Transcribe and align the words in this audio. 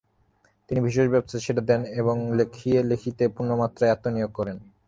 তিনি 0.69 0.79
ভেষজ-ব্যবসা 0.81 1.37
ছেড়ে 1.39 1.61
দেন 1.61 1.81
এবং 1.93 2.15
লেখা-লেখিতে 2.37 3.23
পুরোমাত্রায় 3.27 3.91
আত্মনিয়োগ 3.91 4.31
করেন। 4.33 4.57